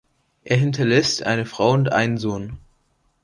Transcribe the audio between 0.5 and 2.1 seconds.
hinterlässt eine Frau und